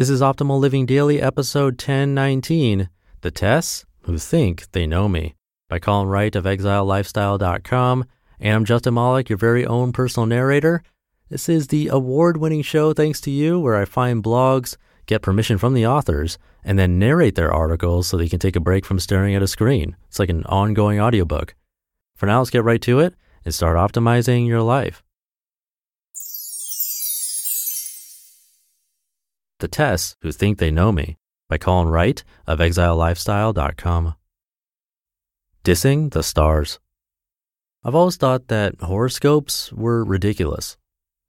[0.00, 2.88] This is Optimal Living Daily, episode 1019
[3.20, 5.34] The Tests Who Think They Know Me
[5.68, 8.06] by Colin Wright of ExileLifestyle.com.
[8.40, 10.82] And I'm Justin Malik, your very own personal narrator.
[11.28, 15.58] This is the award winning show, thanks to you, where I find blogs, get permission
[15.58, 19.00] from the authors, and then narrate their articles so they can take a break from
[19.00, 19.98] staring at a screen.
[20.08, 21.54] It's like an ongoing audiobook.
[22.16, 25.02] For now, let's get right to it and start optimizing your life.
[29.60, 34.14] The Tests Who Think They Know Me by Colin Wright of ExileLifestyle.com.
[35.62, 36.78] Dissing the Stars.
[37.84, 40.78] I've always thought that horoscopes were ridiculous.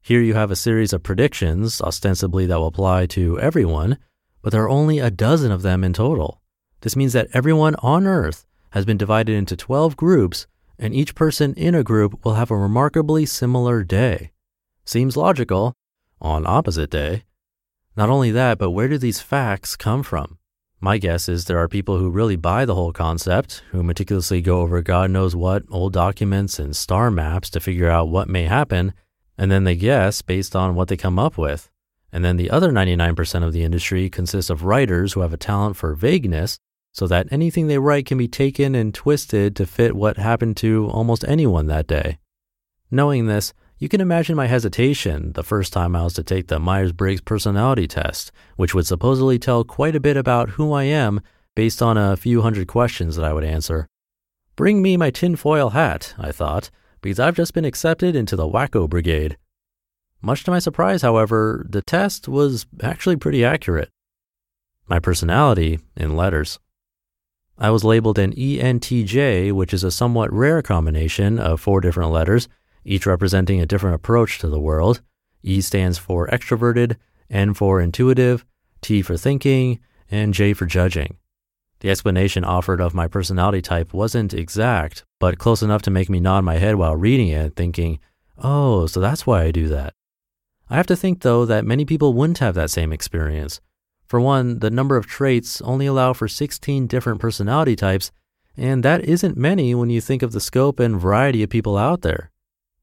[0.00, 3.98] Here you have a series of predictions, ostensibly that will apply to everyone,
[4.40, 6.40] but there are only a dozen of them in total.
[6.80, 10.46] This means that everyone on Earth has been divided into 12 groups,
[10.78, 14.30] and each person in a group will have a remarkably similar day.
[14.86, 15.74] Seems logical
[16.22, 17.24] on opposite day.
[17.96, 20.38] Not only that, but where do these facts come from?
[20.80, 24.60] My guess is there are people who really buy the whole concept, who meticulously go
[24.60, 28.92] over God knows what old documents and star maps to figure out what may happen,
[29.38, 31.70] and then they guess based on what they come up with.
[32.12, 35.76] And then the other 99% of the industry consists of writers who have a talent
[35.76, 36.58] for vagueness,
[36.92, 40.88] so that anything they write can be taken and twisted to fit what happened to
[40.88, 42.18] almost anyone that day.
[42.90, 46.60] Knowing this, you can imagine my hesitation the first time I was to take the
[46.60, 51.20] Myers Briggs personality test, which would supposedly tell quite a bit about who I am
[51.56, 53.88] based on a few hundred questions that I would answer.
[54.56, 56.70] Bring me my tinfoil hat, I thought,
[57.00, 59.36] because I've just been accepted into the Wacko Brigade.
[60.22, 63.90] Much to my surprise, however, the test was actually pretty accurate.
[64.88, 66.60] My personality in letters.
[67.58, 72.48] I was labeled an ENTJ, which is a somewhat rare combination of four different letters
[72.84, 75.00] each representing a different approach to the world.
[75.42, 76.96] E stands for extroverted,
[77.30, 78.44] N for intuitive,
[78.80, 79.80] T for thinking,
[80.10, 81.16] and J for judging.
[81.80, 86.20] The explanation offered of my personality type wasn't exact, but close enough to make me
[86.20, 87.98] nod my head while reading it, thinking,
[88.38, 89.92] oh, so that's why I do that.
[90.70, 93.60] I have to think, though, that many people wouldn't have that same experience.
[94.06, 98.10] For one, the number of traits only allow for 16 different personality types,
[98.56, 102.02] and that isn't many when you think of the scope and variety of people out
[102.02, 102.30] there.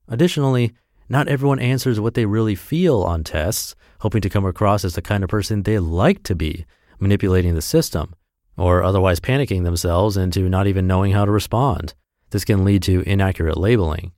[0.07, 0.73] Additionally,
[1.09, 5.01] not everyone answers what they really feel on tests, hoping to come across as the
[5.01, 6.65] kind of person they like to be,
[6.99, 8.15] manipulating the system,
[8.57, 11.93] or otherwise panicking themselves into not even knowing how to respond.
[12.29, 14.13] This can lead to inaccurate labeling.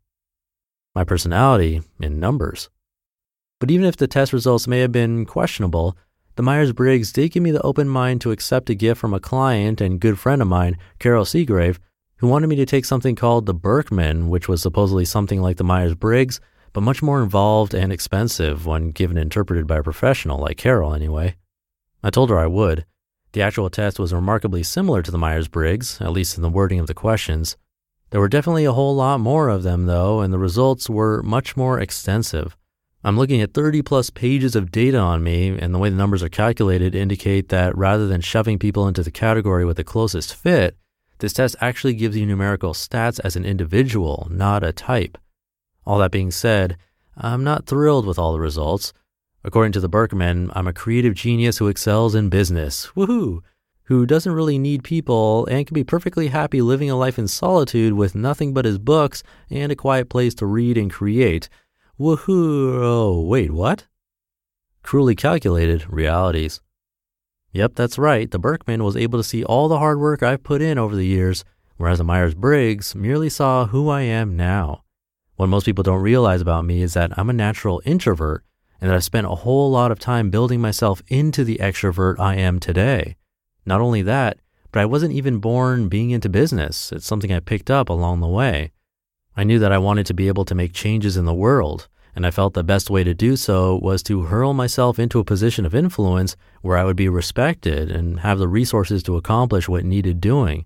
[0.93, 2.69] My personality in numbers.
[3.59, 5.97] But even if the test results may have been questionable,
[6.35, 9.19] the Myers Briggs did give me the open mind to accept a gift from a
[9.19, 11.79] client and good friend of mine, Carol Seagrave,
[12.18, 15.63] who wanted me to take something called the Birkman, which was supposedly something like the
[15.63, 16.40] Myers Briggs,
[16.72, 21.35] but much more involved and expensive when given interpreted by a professional, like Carol anyway.
[22.02, 22.85] I told her I would.
[23.34, 26.79] The actual test was remarkably similar to the Myers Briggs, at least in the wording
[26.79, 27.57] of the questions.
[28.12, 31.57] There were definitely a whole lot more of them, though, and the results were much
[31.57, 32.56] more extensive.
[33.03, 36.22] I'm looking at 30 plus pages of data on me, and the way the numbers
[36.22, 40.78] are calculated indicate that rather than shoving people into the category with the closest fit,
[41.23, 45.17] this test actually gives you numerical stats as an individual, not a type.
[45.85, 46.75] All that being said,
[47.16, 48.91] I'm not thrilled with all the results.
[49.41, 52.87] According to the Birkman, I'm a creative genius who excels in business.
[52.87, 53.40] Woohoo!
[53.84, 57.93] Who doesn't really need people and can be perfectly happy living a life in solitude
[57.93, 61.47] with nothing but his books and a quiet place to read and create.
[61.97, 62.81] Woohoo!
[62.84, 63.85] Oh, wait, what?
[64.81, 66.59] Cruelly calculated realities.
[67.53, 68.29] Yep, that's right.
[68.29, 71.05] The Birkman was able to see all the hard work I've put in over the
[71.05, 71.46] years,
[71.78, 74.84] whereas the Myers Briggs merely saw who I am now.
[75.35, 78.44] What most people don't realize about me is that I'm a natural introvert,
[78.82, 82.35] and that I've spent a whole lot of time building myself into the extrovert I
[82.35, 83.17] am today.
[83.66, 84.40] Not only that,
[84.72, 86.91] but I wasn't even born being into business.
[86.91, 88.72] It's something I picked up along the way.
[89.38, 92.25] I knew that I wanted to be able to make changes in the world, and
[92.25, 95.65] I felt the best way to do so was to hurl myself into a position
[95.65, 100.21] of influence where I would be respected and have the resources to accomplish what needed
[100.21, 100.65] doing.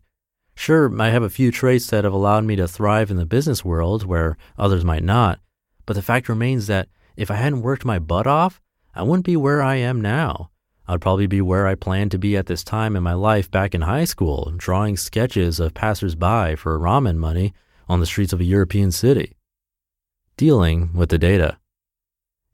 [0.56, 3.64] Sure, I have a few traits that have allowed me to thrive in the business
[3.64, 5.40] world where others might not,
[5.86, 8.60] but the fact remains that if I hadn't worked my butt off,
[8.94, 10.50] I wouldn't be where I am now.
[10.88, 13.76] I'd probably be where I planned to be at this time in my life back
[13.76, 17.54] in high school, drawing sketches of passersby for ramen money
[17.88, 19.37] on the streets of a European city
[20.38, 21.58] dealing with the data.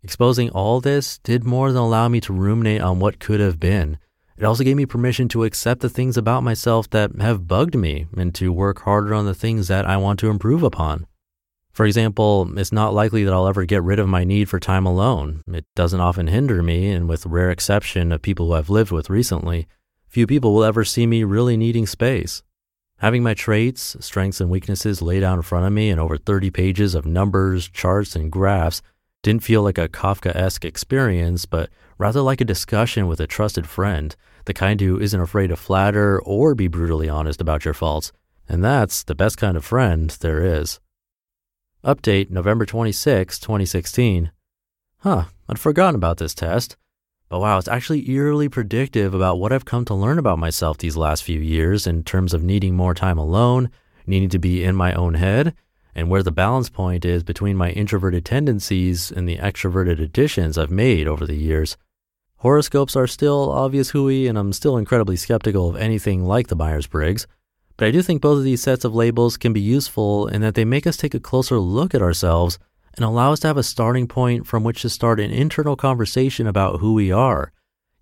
[0.01, 3.97] Exposing all this did more than allow me to ruminate on what could have been.
[4.37, 8.07] It also gave me permission to accept the things about myself that have bugged me
[8.17, 11.05] and to work harder on the things that I want to improve upon.
[11.71, 14.85] For example, it's not likely that I'll ever get rid of my need for time
[14.85, 15.43] alone.
[15.47, 19.09] It doesn't often hinder me, and with rare exception of people who I've lived with
[19.09, 19.67] recently,
[20.07, 22.43] few people will ever see me really needing space.
[23.03, 26.51] Having my traits, strengths, and weaknesses laid out in front of me in over 30
[26.51, 28.81] pages of numbers, charts, and graphs
[29.23, 33.67] didn't feel like a Kafka esque experience, but rather like a discussion with a trusted
[33.67, 34.15] friend,
[34.45, 38.13] the kind who isn't afraid to flatter or be brutally honest about your faults.
[38.47, 40.79] And that's the best kind of friend there is.
[41.83, 44.31] Update November 26, 2016.
[44.99, 46.77] Huh, I'd forgotten about this test.
[47.29, 50.97] But wow, it's actually eerily predictive about what I've come to learn about myself these
[50.97, 53.71] last few years in terms of needing more time alone,
[54.05, 55.55] needing to be in my own head,
[55.95, 60.71] and where the balance point is between my introverted tendencies and the extroverted additions I've
[60.71, 61.77] made over the years.
[62.37, 66.87] Horoscopes are still obvious hooey, and I'm still incredibly skeptical of anything like the Myers
[66.87, 67.25] Briggs.
[67.77, 70.53] But I do think both of these sets of labels can be useful in that
[70.53, 72.59] they make us take a closer look at ourselves
[72.95, 76.47] and allow us to have a starting point from which to start an internal conversation
[76.47, 77.51] about who we are.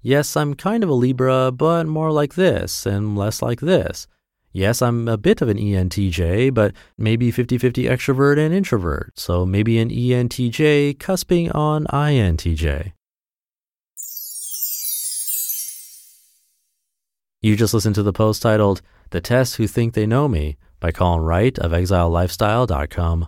[0.01, 4.07] Yes, I'm kind of a Libra, but more like this and less like this.
[4.53, 9.45] Yes, I'm a bit of an ENTJ, but maybe 50 50 extrovert and introvert, so
[9.45, 12.91] maybe an ENTJ cusping on INTJ.
[17.41, 20.91] You just listened to the post titled The Test Who Think They Know Me by
[20.91, 23.27] Colin Wright of ExileLifestyle.com.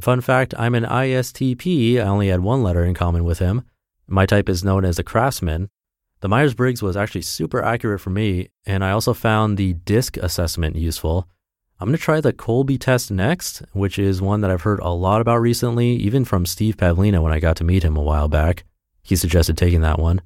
[0.00, 1.96] Fun fact I'm an ISTP.
[1.98, 3.62] I only had one letter in common with him.
[4.06, 5.70] My type is known as a craftsman.
[6.20, 10.16] The Myers Briggs was actually super accurate for me, and I also found the DISC
[10.18, 11.26] assessment useful.
[11.80, 14.90] I'm going to try the Kolbe test next, which is one that I've heard a
[14.90, 18.28] lot about recently, even from Steve Pavlina when I got to meet him a while
[18.28, 18.64] back.
[19.02, 20.20] He suggested taking that one.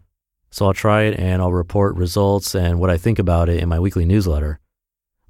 [0.50, 3.68] So I'll try it and I'll report results and what I think about it in
[3.68, 4.60] my weekly newsletter.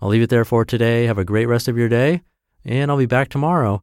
[0.00, 1.04] I'll leave it there for today.
[1.04, 2.22] Have a great rest of your day,
[2.64, 3.82] and I'll be back tomorrow